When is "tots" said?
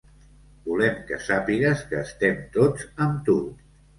2.57-2.87